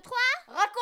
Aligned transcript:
2, 0.00 0.02
3, 0.02 0.16
raconte 0.48 0.80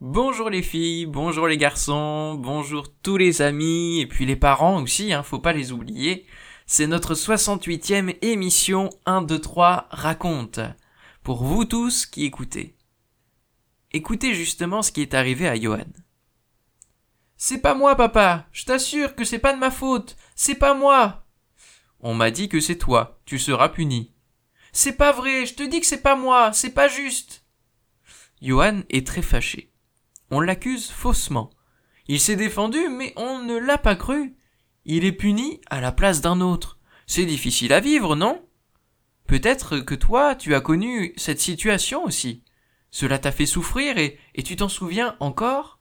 Bonjour 0.00 0.50
les 0.50 0.62
filles, 0.62 1.06
bonjour 1.06 1.46
les 1.46 1.56
garçons, 1.56 2.34
bonjour 2.34 2.88
tous 3.02 3.16
les 3.16 3.42
amis, 3.42 4.00
et 4.00 4.06
puis 4.06 4.26
les 4.26 4.36
parents 4.36 4.82
aussi, 4.82 5.12
hein, 5.12 5.22
faut 5.22 5.38
pas 5.38 5.52
les 5.52 5.72
oublier. 5.72 6.26
C'est 6.66 6.86
notre 6.86 7.14
68e 7.14 8.16
émission 8.22 8.90
1, 9.04 9.22
2, 9.22 9.40
3 9.40 9.86
raconte. 9.90 10.60
Pour 11.22 11.44
vous 11.44 11.64
tous 11.64 12.06
qui 12.06 12.24
écoutez. 12.24 12.75
Écoutez 13.96 14.34
justement 14.34 14.82
ce 14.82 14.92
qui 14.92 15.00
est 15.00 15.14
arrivé 15.14 15.48
à 15.48 15.58
Johan. 15.58 15.86
C'est 17.38 17.62
pas 17.62 17.72
moi, 17.72 17.96
papa, 17.96 18.46
je 18.52 18.66
t'assure 18.66 19.14
que 19.14 19.24
c'est 19.24 19.38
pas 19.38 19.54
de 19.54 19.58
ma 19.58 19.70
faute, 19.70 20.18
c'est 20.34 20.56
pas 20.56 20.74
moi. 20.74 21.26
On 22.00 22.12
m'a 22.12 22.30
dit 22.30 22.50
que 22.50 22.60
c'est 22.60 22.76
toi, 22.76 23.22
tu 23.24 23.38
seras 23.38 23.70
puni. 23.70 24.12
C'est 24.70 24.98
pas 24.98 25.12
vrai, 25.12 25.46
je 25.46 25.54
te 25.54 25.62
dis 25.62 25.80
que 25.80 25.86
c'est 25.86 26.02
pas 26.02 26.14
moi, 26.14 26.52
c'est 26.52 26.74
pas 26.74 26.88
juste. 26.88 27.46
Johan 28.42 28.82
est 28.90 29.06
très 29.06 29.22
fâché. 29.22 29.72
On 30.30 30.40
l'accuse 30.40 30.90
faussement. 30.90 31.48
Il 32.06 32.20
s'est 32.20 32.36
défendu, 32.36 32.90
mais 32.90 33.14
on 33.16 33.38
ne 33.44 33.56
l'a 33.56 33.78
pas 33.78 33.96
cru. 33.96 34.36
Il 34.84 35.06
est 35.06 35.12
puni 35.12 35.62
à 35.70 35.80
la 35.80 35.90
place 35.90 36.20
d'un 36.20 36.42
autre. 36.42 36.78
C'est 37.06 37.24
difficile 37.24 37.72
à 37.72 37.80
vivre, 37.80 38.14
non? 38.14 38.46
Peut-être 39.26 39.78
que 39.78 39.94
toi, 39.94 40.34
tu 40.34 40.54
as 40.54 40.60
connu 40.60 41.14
cette 41.16 41.40
situation 41.40 42.04
aussi. 42.04 42.42
Cela 42.96 43.18
t'a 43.18 43.30
fait 43.30 43.44
souffrir 43.44 43.98
et, 43.98 44.18
et 44.34 44.42
tu 44.42 44.56
t'en 44.56 44.70
souviens 44.70 45.18
encore? 45.20 45.80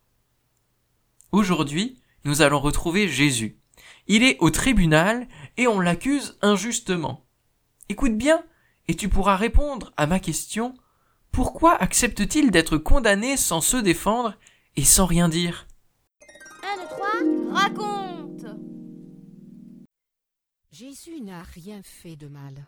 Aujourd'hui, 1.32 1.98
nous 2.26 2.42
allons 2.42 2.60
retrouver 2.60 3.08
Jésus. 3.08 3.58
Il 4.08 4.22
est 4.22 4.36
au 4.42 4.50
tribunal 4.50 5.26
et 5.56 5.66
on 5.66 5.80
l'accuse 5.80 6.38
injustement. 6.42 7.26
Écoute 7.88 8.18
bien, 8.18 8.44
et 8.90 8.98
tu 8.98 9.08
pourras 9.08 9.38
répondre 9.38 9.94
à 9.96 10.08
ma 10.08 10.20
question 10.20 10.76
pourquoi 11.32 11.76
accepte-t-il 11.76 12.52
d'être 12.52 12.78
condamné 12.78 13.38
sans 13.38 13.62
se 13.62 13.78
défendre 13.78 14.38
et 14.76 14.84
sans 14.84 15.06
rien 15.06 15.30
dire? 15.30 15.68
1, 16.64 16.82
2, 16.82 16.88
3, 16.90 17.62
raconte 17.62 18.46
Jésus 20.70 21.22
n'a 21.22 21.44
rien 21.44 21.82
fait 21.82 22.18
de 22.18 22.28
mal. 22.28 22.68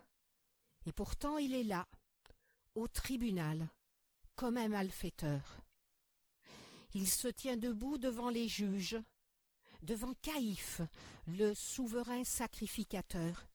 Et 0.85 0.93
pourtant 0.93 1.37
il 1.37 1.53
est 1.53 1.65
là, 1.65 1.85
au 2.75 2.87
tribunal, 2.87 3.67
comme 4.37 4.57
un 4.57 4.69
malfaiteur. 4.69 5.61
Il 6.93 7.09
se 7.09 7.27
tient 7.27 7.57
debout 7.57 7.97
devant 7.97 8.29
les 8.29 8.47
juges, 8.47 8.97
devant 9.81 10.13
Caïphe, 10.21 10.81
le 11.27 11.53
souverain 11.53 12.23
sacrificateur, 12.23 13.47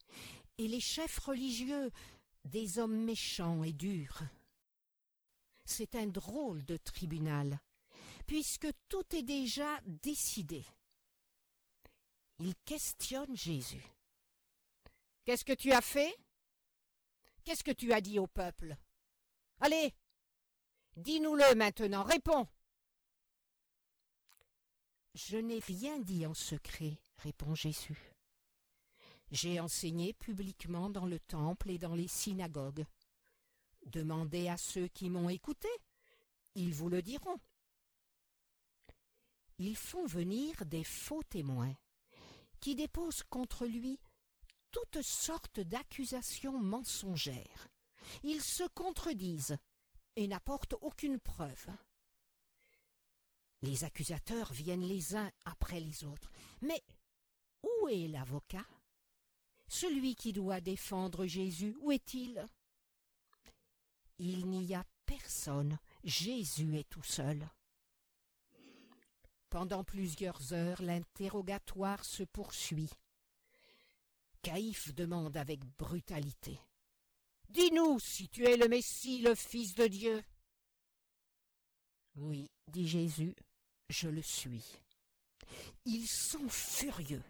et 0.58 0.68
les 0.68 0.80
chefs 0.80 1.18
religieux, 1.20 1.90
des 2.44 2.78
hommes 2.78 3.04
méchants 3.04 3.62
et 3.62 3.72
durs. 3.72 4.22
C'est 5.64 5.94
un 5.94 6.08
drôle 6.08 6.64
de 6.64 6.76
tribunal, 6.76 7.60
puisque 8.26 8.68
tout 8.88 9.06
est 9.14 9.22
déjà 9.22 9.80
décidé. 9.86 10.64
Il 12.40 12.54
questionne 12.64 13.36
Jésus. 13.36 13.84
Qu'est-ce 15.24 15.44
que 15.44 15.52
tu 15.52 15.70
as 15.70 15.80
fait? 15.80 16.12
Qu'est-ce 17.44 17.62
que 17.62 17.70
tu 17.70 17.92
as 17.92 18.00
dit 18.00 18.18
au 18.18 18.26
peuple? 18.26 18.76
Allez, 19.60 19.94
dis-nous-le 20.96 21.54
maintenant, 21.54 22.02
réponds. 22.02 22.48
Je 25.14 25.36
n'ai 25.36 25.58
rien 25.58 25.98
dit 25.98 26.26
en 26.26 26.34
secret, 26.34 26.98
répond 27.18 27.54
Jésus. 27.54 28.14
J'ai 29.30 29.60
enseigné 29.60 30.12
publiquement 30.14 30.90
dans 30.90 31.06
le 31.06 31.18
temple 31.18 31.70
et 31.70 31.78
dans 31.78 31.94
les 31.94 32.08
synagogues. 32.08 32.84
Demandez 33.86 34.48
à 34.48 34.56
ceux 34.56 34.88
qui 34.88 35.10
m'ont 35.10 35.28
écouté, 35.28 35.68
ils 36.54 36.74
vous 36.74 36.88
le 36.88 37.02
diront. 37.02 37.38
Ils 39.58 39.76
font 39.76 40.06
venir 40.06 40.64
des 40.66 40.84
faux 40.84 41.22
témoins 41.22 41.74
qui 42.60 42.74
déposent 42.74 43.22
contre 43.24 43.66
lui 43.66 43.98
toutes 44.70 45.02
sortes 45.02 45.60
d'accusations 45.60 46.58
mensongères. 46.58 47.68
Ils 48.22 48.42
se 48.42 48.64
contredisent 48.74 49.56
et 50.16 50.26
n'apportent 50.26 50.74
aucune 50.80 51.18
preuve. 51.18 51.66
Les 53.62 53.84
accusateurs 53.84 54.52
viennent 54.52 54.86
les 54.86 55.14
uns 55.14 55.30
après 55.44 55.80
les 55.80 56.04
autres. 56.04 56.30
Mais 56.60 56.82
où 57.62 57.88
est 57.88 58.08
l'avocat? 58.08 58.66
Celui 59.68 60.16
qui 60.16 60.32
doit 60.32 60.60
défendre 60.60 61.26
Jésus, 61.26 61.76
où 61.80 61.92
est-il? 61.92 62.46
Il 64.18 64.48
n'y 64.48 64.74
a 64.74 64.84
personne, 65.06 65.78
Jésus 66.04 66.76
est 66.76 66.88
tout 66.88 67.02
seul. 67.02 67.48
Pendant 69.48 69.84
plusieurs 69.84 70.52
heures, 70.52 70.82
l'interrogatoire 70.82 72.04
se 72.04 72.22
poursuit. 72.22 72.90
Caïphe 74.42 74.92
demande 74.94 75.36
avec 75.36 75.64
brutalité. 75.78 76.58
Dis-nous 77.52 78.00
si 78.00 78.30
tu 78.30 78.46
es 78.46 78.56
le 78.56 78.66
Messie, 78.66 79.20
le 79.20 79.34
Fils 79.34 79.74
de 79.74 79.86
Dieu. 79.86 80.24
Oui, 82.16 82.50
dit 82.68 82.88
Jésus, 82.88 83.34
je 83.90 84.08
le 84.08 84.22
suis. 84.22 84.64
Ils 85.84 86.08
sont 86.08 86.48
furieux. 86.48 87.22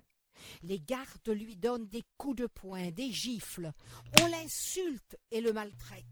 Les 0.63 0.79
gardes 0.79 1.29
lui 1.29 1.57
donnent 1.57 1.89
des 1.89 2.05
coups 2.19 2.37
de 2.37 2.47
poing, 2.47 2.93
des 2.93 3.11
gifles. 3.11 3.73
On 4.21 4.27
l'insulte 4.27 5.17
et 5.33 5.41
le 5.41 5.53
maltraite. 5.53 6.05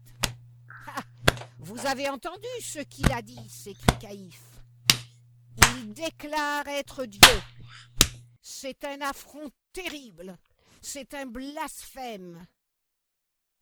Ah, 0.87 1.03
vous 1.59 1.79
avez 1.85 2.09
entendu 2.09 2.49
ce 2.61 2.79
qu'il 2.79 3.09
a 3.13 3.21
dit, 3.21 3.47
s'écrie 3.47 3.99
Caïphe. 3.99 4.61
Il 5.77 5.93
déclare 5.93 6.67
être 6.67 7.05
Dieu. 7.05 7.41
C'est 8.41 8.83
un 8.83 8.99
affront 8.99 9.49
terrible. 9.71 10.37
C'est 10.81 11.13
un 11.13 11.27
blasphème. 11.27 12.45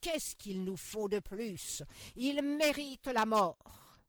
Qu'est-ce 0.02 0.36
qu'il 0.36 0.64
nous 0.64 0.78
faut 0.78 1.10
de 1.10 1.20
plus? 1.20 1.84
Il 2.16 2.42
mérite 2.42 3.08
la 3.08 3.26
mort. 3.26 4.00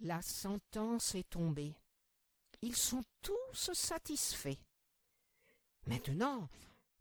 La 0.00 0.20
sentence 0.20 1.14
est 1.14 1.30
tombée. 1.30 1.74
Ils 2.60 2.76
sont 2.76 3.02
tous 3.22 3.72
satisfaits. 3.72 4.58
Maintenant, 5.86 6.48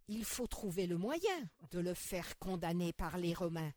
il 0.08 0.26
faut 0.26 0.48
trouver 0.48 0.88
le 0.88 0.98
moyen 0.98 1.50
de 1.72 1.80
le 1.80 1.94
faire 1.94 2.38
condamner 2.40 2.94
par 2.94 3.18
les 3.18 3.34
Romains. 3.34 3.74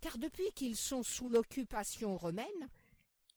Car 0.00 0.18
depuis 0.18 0.50
qu'ils 0.54 0.76
sont 0.76 1.02
sous 1.02 1.28
l'occupation 1.28 2.16
romaine, 2.16 2.68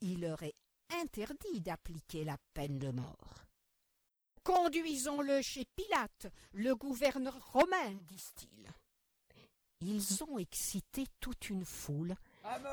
il 0.02 0.22
leur 0.22 0.44
est 0.44 0.56
interdit 1.02 1.62
d'appliquer 1.62 2.24
la 2.24 2.38
peine 2.54 2.80
de 2.80 2.90
mort. 2.90 3.41
Conduisons-le 4.44 5.42
chez 5.42 5.66
Pilate, 5.76 6.28
le 6.54 6.76
gouverneur 6.76 7.38
romain, 7.52 7.94
disent-ils. 8.08 8.72
Ils 9.82 10.24
ont 10.24 10.38
excité 10.40 11.06
toute 11.20 11.50
une 11.50 11.66
foule 11.66 12.16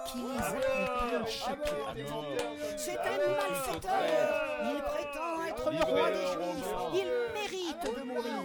qui 0.06 0.18
les 0.18 0.38
accompagne 0.38 1.26
chez 1.26 1.56
Pilate. 1.56 2.78
C'est 2.78 2.98
un 2.98 3.18
malfaiteur. 3.18 4.74
Il 4.74 4.82
prétend 4.82 5.44
être 5.44 5.70
le 5.70 5.84
roi 5.84 6.10
des 6.10 6.26
Juifs. 6.26 6.74
Il 6.94 7.08
mérite 7.34 7.96
de 7.96 8.02
mourir. 8.02 8.42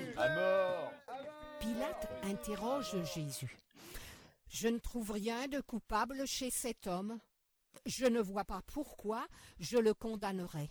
Pilate 1.59 2.09
interroge 2.23 2.95
Jésus. 3.13 3.57
Je 4.50 4.67
ne 4.67 4.79
trouve 4.79 5.12
rien 5.12 5.47
de 5.47 5.62
coupable 5.62 6.28
chez 6.28 6.51
cet 6.51 6.88
homme. 6.88 7.19
Je 7.86 8.06
ne 8.06 8.19
vois 8.21 8.45
pas 8.45 8.62
pourquoi 8.68 9.25
je 9.59 9.77
le 9.77 9.94
condamnerais. 9.94 10.69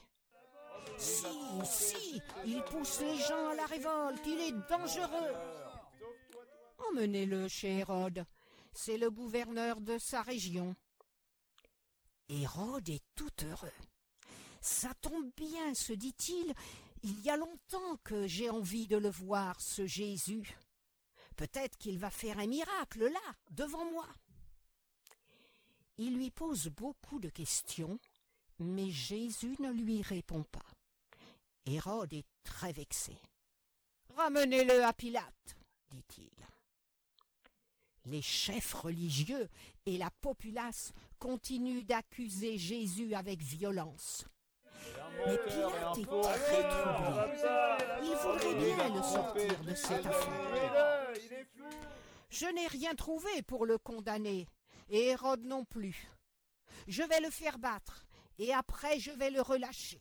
Si, 0.98 1.26
si, 1.64 2.22
il 2.46 2.62
pousse 2.64 3.00
les 3.00 3.18
gens 3.18 3.48
à 3.48 3.54
la 3.54 3.66
révolte, 3.66 4.22
il 4.26 4.40
est 4.40 4.68
dangereux. 4.68 5.34
Emmenez-le 6.90 7.48
chez 7.48 7.78
Hérode, 7.78 8.24
c'est 8.72 8.98
le 8.98 9.10
gouverneur 9.10 9.80
de 9.80 9.98
sa 9.98 10.22
région. 10.22 10.74
Hérode 12.28 12.88
est 12.88 13.04
tout 13.14 13.44
heureux. 13.44 13.72
Ça 14.60 14.94
tombe 15.00 15.30
bien, 15.36 15.74
se 15.74 15.92
dit-il, 15.92 16.54
il 17.02 17.20
y 17.22 17.30
a 17.30 17.36
longtemps 17.36 17.96
que 18.04 18.26
j'ai 18.26 18.48
envie 18.48 18.86
de 18.86 18.96
le 18.96 19.10
voir, 19.10 19.60
ce 19.60 19.86
Jésus. 19.86 20.56
Peut-être 21.36 21.76
qu'il 21.78 21.98
va 21.98 22.10
faire 22.10 22.38
un 22.38 22.46
miracle 22.46 23.08
là, 23.08 23.34
devant 23.50 23.84
moi. 23.90 24.06
Il 25.98 26.16
lui 26.16 26.30
pose 26.30 26.68
beaucoup 26.68 27.18
de 27.18 27.28
questions, 27.28 27.98
mais 28.62 28.90
Jésus 28.90 29.56
ne 29.60 29.70
lui 29.70 30.02
répond 30.02 30.44
pas. 30.44 30.66
Hérode 31.66 32.12
est 32.12 32.26
très 32.44 32.72
vexé. 32.72 33.16
Ramenez-le 34.16 34.84
à 34.84 34.92
Pilate, 34.92 35.56
dit-il. 35.90 36.30
Les 38.04 38.22
chefs 38.22 38.74
religieux 38.74 39.48
et 39.86 39.96
la 39.96 40.10
populace 40.20 40.92
continuent 41.18 41.84
d'accuser 41.84 42.58
Jésus 42.58 43.14
avec 43.14 43.40
violence. 43.40 44.24
Mais 45.26 45.38
Pilate 45.38 45.98
est 45.98 46.04
très 46.04 46.68
troublé. 46.68 47.22
Il 48.02 48.16
voudrait 48.16 48.54
bien 48.54 48.94
le 48.94 49.02
sortir 49.02 49.60
de 49.64 49.74
cette 49.74 50.06
affaire. 50.06 51.12
Je 52.28 52.46
n'ai 52.46 52.66
rien 52.66 52.94
trouvé 52.94 53.42
pour 53.42 53.66
le 53.66 53.78
condamner, 53.78 54.48
et 54.88 55.08
Hérode 55.08 55.44
non 55.44 55.64
plus. 55.64 56.08
Je 56.88 57.02
vais 57.02 57.20
le 57.20 57.30
faire 57.30 57.58
battre, 57.58 58.04
et 58.38 58.52
après 58.52 58.98
je 58.98 59.10
vais 59.12 59.30
le 59.30 59.42
relâcher. 59.42 60.00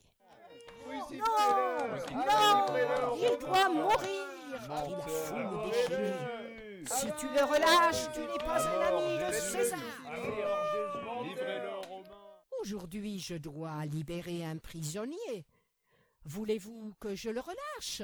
Non, 0.86 1.06
non, 2.14 3.16
il 3.16 3.38
doit 3.38 3.68
mourir, 3.68 4.26
foule 5.26 5.70
déchaînée. 5.70 6.16
Si 6.84 7.06
tu 7.18 7.28
le 7.28 7.44
relâches, 7.44 8.10
tu 8.12 8.20
n'es 8.20 8.38
pas 8.44 8.60
un 8.66 8.80
ami 8.80 9.18
de 9.18 9.32
César. 9.32 9.78
Aujourd'hui, 12.60 13.18
je 13.18 13.34
dois 13.34 13.86
libérer 13.86 14.44
un 14.44 14.58
prisonnier. 14.58 15.46
Voulez-vous 16.24 16.94
que 17.00 17.14
je 17.14 17.30
le 17.30 17.40
relâche? 17.40 18.02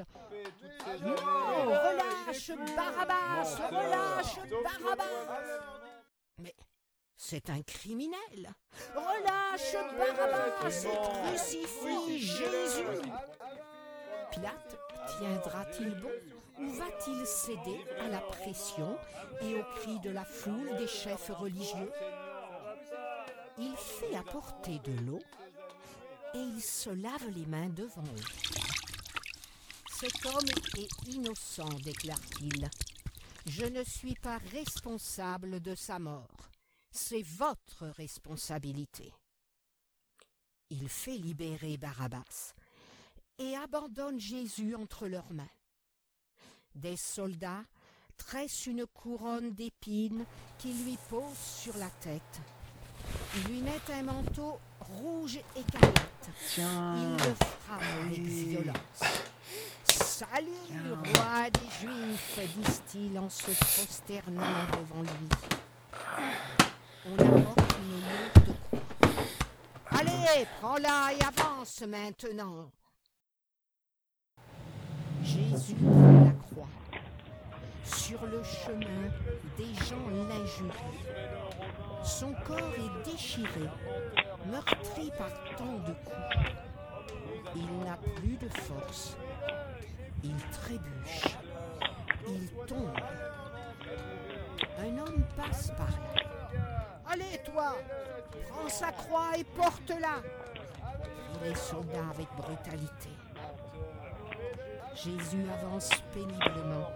Non, 1.01 1.15
relâche 1.15 2.51
Barabbas, 2.75 3.55
relâche 3.69 4.39
Barabbas. 4.63 5.78
C'est 7.29 7.51
un 7.51 7.61
criminel. 7.61 8.51
Relâche 8.95 9.75
Barabbas 9.95 10.83
et 10.83 10.97
crucifie 11.27 12.17
Jésus. 12.17 13.11
Pilate 14.31 14.79
tiendra-t-il 15.19 15.91
bon 16.01 16.09
ou 16.57 16.71
va-t-il 16.71 17.23
céder 17.27 17.85
à 17.99 18.07
la 18.07 18.17
pression 18.17 18.97
et 19.43 19.59
aux 19.59 19.63
cris 19.75 19.99
de 19.99 20.09
la 20.09 20.25
foule 20.25 20.75
des 20.77 20.87
chefs 20.87 21.29
religieux? 21.29 21.91
Il 23.59 23.75
fait 23.77 24.15
apporter 24.15 24.79
de 24.79 24.99
l'eau 25.05 25.21
et 26.33 26.39
il 26.39 26.63
se 26.63 26.89
lave 26.89 27.29
les 27.35 27.45
mains 27.45 27.69
devant 27.69 28.01
eux. 28.01 28.25
Cet 29.99 30.25
homme 30.25 30.49
est 30.79 31.13
innocent, 31.13 31.69
déclare-t-il. 31.83 32.67
Je 33.45 33.65
ne 33.65 33.83
suis 33.83 34.15
pas 34.15 34.39
responsable 34.51 35.59
de 35.59 35.75
sa 35.75 35.99
mort. 35.99 36.38
C'est 36.91 37.21
votre 37.21 37.87
responsabilité. 37.87 39.13
Il 40.69 40.89
fait 40.89 41.17
libérer 41.17 41.77
Barabbas 41.77 42.53
et 43.37 43.55
abandonne 43.55 44.19
Jésus 44.19 44.75
entre 44.75 45.07
leurs 45.07 45.31
mains. 45.33 45.49
Des 46.75 46.97
soldats 46.97 47.63
tressent 48.17 48.67
une 48.67 48.85
couronne 48.85 49.53
d'épines 49.53 50.25
qui 50.57 50.73
lui 50.73 50.97
posent 51.09 51.37
sur 51.37 51.75
la 51.77 51.89
tête. 52.01 52.41
Ils 53.35 53.43
lui 53.51 53.61
mettent 53.61 53.89
un 53.89 54.03
manteau 54.03 54.59
rouge 54.79 55.39
écarlate. 55.55 56.29
Il 56.57 57.11
le 57.13 57.35
frappe 57.35 57.81
avec 58.01 58.19
violence. 58.19 59.03
Salut, 59.85 60.51
roi 61.15 61.49
des 61.49 61.69
Juifs, 61.79 62.39
disent-ils 62.55 63.17
en 63.17 63.29
se 63.29 63.51
prosternant 63.51 64.65
devant 64.71 65.01
lui. 65.01 66.58
On 67.05 67.13
apporte 67.13 67.75
une 67.79 68.01
lourde 68.01 68.57
croix. 68.65 69.99
Allez, 69.99 70.45
prends-la 70.59 71.13
et 71.13 71.23
avance 71.23 71.81
maintenant. 71.87 72.71
Jésus 75.23 75.75
prend 75.75 76.25
la 76.25 76.31
croix. 76.31 76.67
Sur 77.83 78.25
le 78.25 78.43
chemin, 78.43 79.09
des 79.57 79.73
gens 79.85 80.09
l'injurient. 80.09 80.99
Son 82.03 82.33
corps 82.45 82.73
est 82.77 83.11
déchiré, 83.11 83.69
meurtri 84.45 85.11
par 85.17 85.31
tant 85.57 85.79
de 85.87 85.93
coups. 85.93 86.59
Il 87.55 87.79
n'a 87.85 87.97
plus 88.15 88.37
de 88.37 88.49
force. 88.49 89.17
Il 90.23 90.35
trébuche. 90.51 91.37
Il 92.27 92.49
tombe. 92.67 92.93
Un 94.79 94.97
homme 94.97 95.23
passe 95.35 95.71
par 95.77 95.89
là. 95.89 96.08
Allez, 97.19 97.37
toi, 97.39 97.75
prends 98.49 98.69
sa 98.69 98.91
croix 98.91 99.37
et 99.37 99.43
porte-la. 99.43 100.21
Les 101.43 101.55
soldats 101.55 102.09
avec 102.11 102.27
brutalité. 102.37 103.09
Jésus 104.95 105.45
avance 105.61 105.89
péniblement. 106.13 106.89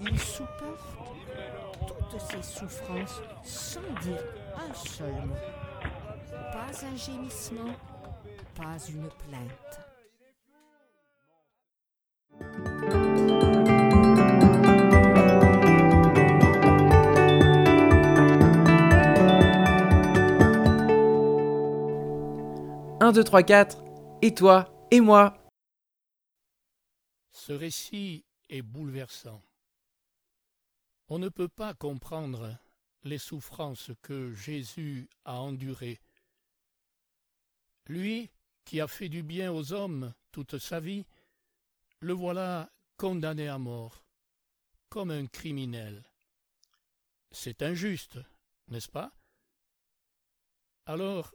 Il 0.00 0.18
supporte 0.18 0.96
toutes 1.86 2.20
ses 2.20 2.42
souffrances 2.42 3.20
sans 3.42 3.80
dire 4.02 4.22
un 4.56 4.74
seul 4.74 5.12
mot. 5.12 5.34
Pas 6.52 6.86
un 6.86 6.96
gémissement, 6.96 7.74
pas 8.56 8.78
une 8.88 9.08
plainte. 9.08 9.89
Un, 23.10 23.12
deux, 23.12 23.24
trois, 23.24 23.42
quatre. 23.42 23.82
Et 24.22 24.32
toi, 24.32 24.86
et 24.92 25.00
moi. 25.00 25.36
Ce 27.32 27.52
récit 27.52 28.24
est 28.48 28.62
bouleversant. 28.62 29.42
On 31.08 31.18
ne 31.18 31.28
peut 31.28 31.48
pas 31.48 31.74
comprendre 31.74 32.56
les 33.02 33.18
souffrances 33.18 33.90
que 34.00 34.32
Jésus 34.32 35.08
a 35.24 35.40
endurées. 35.40 36.00
Lui, 37.86 38.30
qui 38.64 38.80
a 38.80 38.86
fait 38.86 39.08
du 39.08 39.24
bien 39.24 39.52
aux 39.52 39.72
hommes 39.72 40.14
toute 40.30 40.58
sa 40.58 40.78
vie, 40.78 41.04
le 41.98 42.12
voilà 42.12 42.70
condamné 42.96 43.48
à 43.48 43.58
mort, 43.58 44.04
comme 44.88 45.10
un 45.10 45.26
criminel. 45.26 46.04
C'est 47.32 47.62
injuste, 47.62 48.20
n'est-ce 48.68 48.88
pas? 48.88 49.10
Alors, 50.86 51.34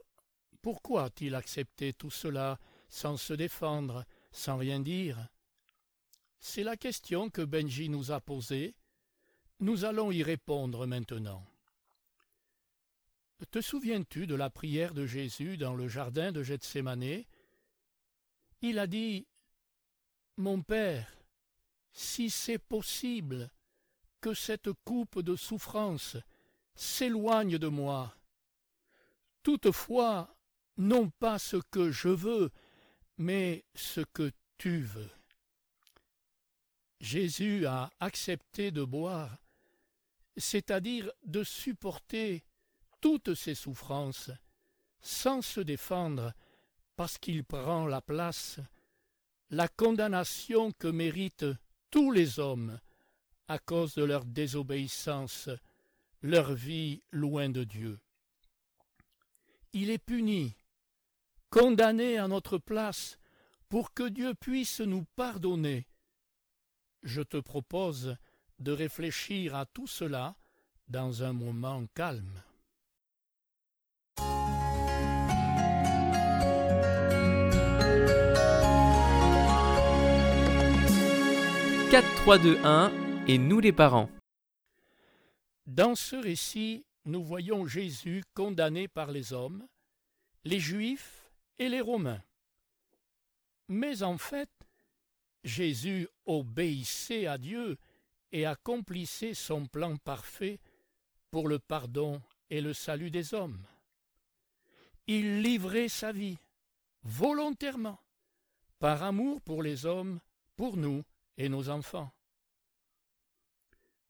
pourquoi 0.66 1.04
a-t-il 1.04 1.36
accepté 1.36 1.92
tout 1.92 2.10
cela 2.10 2.58
sans 2.88 3.16
se 3.16 3.32
défendre, 3.32 4.04
sans 4.32 4.56
rien 4.56 4.80
dire? 4.80 5.28
C'est 6.40 6.64
la 6.64 6.76
question 6.76 7.30
que 7.30 7.42
Benji 7.42 7.88
nous 7.88 8.10
a 8.10 8.20
posée. 8.20 8.74
Nous 9.60 9.84
allons 9.84 10.10
y 10.10 10.24
répondre 10.24 10.84
maintenant. 10.84 11.46
Te 13.52 13.60
souviens-tu 13.60 14.26
de 14.26 14.34
la 14.34 14.50
prière 14.50 14.92
de 14.92 15.06
Jésus 15.06 15.56
dans 15.56 15.76
le 15.76 15.86
jardin 15.86 16.32
de 16.32 16.42
Gethsémané 16.42 17.28
Il 18.60 18.80
a 18.80 18.88
dit 18.88 19.28
Mon 20.36 20.62
Père, 20.62 21.08
si 21.92 22.28
c'est 22.28 22.58
possible, 22.58 23.52
que 24.20 24.34
cette 24.34 24.72
coupe 24.84 25.20
de 25.20 25.36
souffrance 25.36 26.16
s'éloigne 26.74 27.56
de 27.56 27.68
moi. 27.68 28.16
Toutefois, 29.44 30.35
non 30.76 31.10
pas 31.10 31.38
ce 31.38 31.56
que 31.70 31.90
je 31.90 32.08
veux, 32.08 32.50
mais 33.18 33.64
ce 33.74 34.00
que 34.00 34.30
tu 34.58 34.80
veux. 34.80 35.10
Jésus 37.00 37.66
a 37.66 37.90
accepté 38.00 38.70
de 38.70 38.82
boire, 38.82 39.38
c'est-à-dire 40.36 41.10
de 41.24 41.44
supporter 41.44 42.44
toutes 43.00 43.34
ses 43.34 43.54
souffrances, 43.54 44.30
sans 45.00 45.42
se 45.42 45.60
défendre, 45.60 46.32
parce 46.96 47.18
qu'il 47.18 47.44
prend 47.44 47.86
la 47.86 48.00
place, 48.00 48.58
la 49.50 49.68
condamnation 49.68 50.72
que 50.72 50.88
méritent 50.88 51.46
tous 51.90 52.10
les 52.10 52.38
hommes 52.38 52.80
à 53.48 53.58
cause 53.58 53.94
de 53.94 54.02
leur 54.02 54.24
désobéissance, 54.24 55.48
leur 56.22 56.52
vie 56.54 57.02
loin 57.12 57.48
de 57.48 57.64
Dieu. 57.64 58.00
Il 59.72 59.90
est 59.90 59.98
puni, 59.98 60.56
condamné 61.50 62.18
à 62.18 62.28
notre 62.28 62.58
place, 62.58 63.18
pour 63.68 63.92
que 63.92 64.08
Dieu 64.08 64.34
puisse 64.34 64.80
nous 64.80 65.04
pardonner. 65.16 65.86
Je 67.02 67.22
te 67.22 67.38
propose 67.38 68.16
de 68.58 68.72
réfléchir 68.72 69.54
à 69.54 69.66
tout 69.66 69.86
cela 69.86 70.36
dans 70.88 71.22
un 71.22 71.32
moment 71.32 71.84
calme. 71.94 72.42
Quatre, 81.90 82.14
trois, 82.16 82.38
deux, 82.38 82.58
un, 82.64 82.92
et 83.28 83.38
nous 83.38 83.60
les 83.60 83.72
parents. 83.72 84.10
Dans 85.66 85.94
ce 85.94 86.16
récit, 86.16 86.84
nous 87.04 87.22
voyons 87.22 87.66
Jésus 87.66 88.24
condamné 88.34 88.88
par 88.88 89.10
les 89.12 89.32
hommes, 89.32 89.66
les 90.44 90.60
Juifs 90.60 91.25
et 91.58 91.68
les 91.68 91.80
Romains. 91.80 92.22
Mais 93.68 94.02
en 94.02 94.18
fait, 94.18 94.50
Jésus 95.44 96.08
obéissait 96.24 97.26
à 97.26 97.38
Dieu 97.38 97.78
et 98.32 98.46
accomplissait 98.46 99.34
son 99.34 99.66
plan 99.66 99.96
parfait 99.96 100.60
pour 101.30 101.48
le 101.48 101.58
pardon 101.58 102.20
et 102.50 102.60
le 102.60 102.72
salut 102.72 103.10
des 103.10 103.34
hommes. 103.34 103.64
Il 105.06 105.42
livrait 105.42 105.88
sa 105.88 106.12
vie, 106.12 106.38
volontairement, 107.02 108.00
par 108.78 109.02
amour 109.02 109.40
pour 109.40 109.62
les 109.62 109.86
hommes, 109.86 110.20
pour 110.56 110.76
nous 110.76 111.04
et 111.36 111.48
nos 111.48 111.68
enfants. 111.68 112.12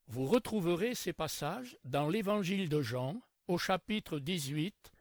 Vous 0.08 0.26
retrouverez 0.26 0.94
ces 0.94 1.12
passages 1.12 1.76
dans 1.84 2.08
l'Évangile 2.08 2.68
de 2.68 2.80
Jean, 2.80 3.20
au 3.48 3.58
chapitre 3.58 4.18
18, 4.18 4.92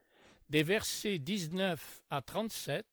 des 0.50 0.64
versets 0.64 1.20
19 1.20 2.02
à 2.10 2.22
37, 2.22 2.86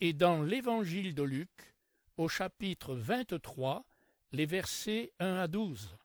et 0.00 0.12
dans 0.12 0.42
l'Évangile 0.42 1.14
de 1.14 1.22
Luc, 1.22 1.74
au 2.16 2.28
chapitre 2.28 2.94
23, 2.94 3.84
les 4.32 4.46
versets 4.46 5.12
1 5.18 5.36
à 5.36 5.48
12. 5.48 5.96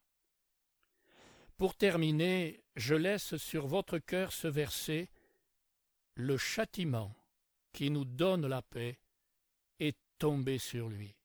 Pour 1.58 1.76
terminer, 1.76 2.64
je 2.76 2.96
laisse 2.96 3.36
sur 3.38 3.68
votre 3.68 3.98
cœur 3.98 4.32
ce 4.32 4.48
verset 4.48 5.10
Le 6.16 6.38
châtiment 6.38 7.14
qui 7.74 7.90
nous 7.90 8.06
donne 8.06 8.48
la 8.48 8.62
paix 8.62 8.98
est 9.80 9.98
tombé 10.18 10.58
sur 10.58 10.88
lui, 10.88 11.16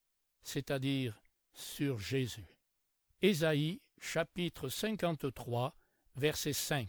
c'est-à-dire 0.42 1.20
sur 1.52 1.98
Jésus. 1.98 2.46
Ésaïe 3.22 3.80
chapitre 4.00 4.68
53, 4.68 5.74
verset 6.16 6.52
5. 6.52 6.88